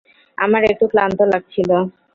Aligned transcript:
আমার 0.37 0.61
একটু 0.71 0.85
ক্লান্ত 0.91 1.19
লাগছিল। 1.33 1.69